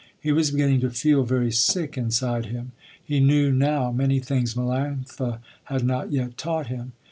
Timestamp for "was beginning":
0.31-0.79